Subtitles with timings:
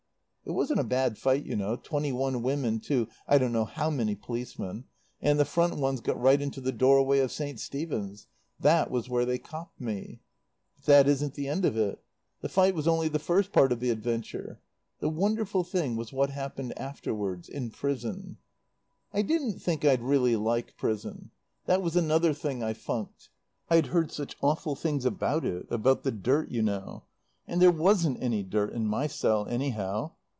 [0.43, 3.89] "It wasn't a bad fight, you know, twenty one women to I don't know how
[3.89, 4.83] many policemen,
[5.21, 7.57] and the front ones got right into the doorway of St.
[7.57, 8.27] Stephen's.
[8.59, 10.19] That was where they copped me.
[10.75, 12.03] "But that, isn't the end of it.
[12.41, 14.59] "The fight was only the first part of the adventure.
[14.99, 17.47] The wonderful thing was what happened afterwards.
[17.47, 18.37] In prison.
[19.13, 21.31] "I didn't think I'd really like prison.
[21.65, 23.29] That was another thing I funked.
[23.69, 27.03] I'd heard such awful things about it, about the dirt, you know.
[27.47, 30.11] And there wasn't any dirt in my cell, anyhow.